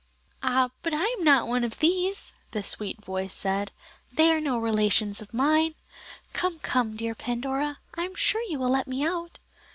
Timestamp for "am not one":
1.19-1.63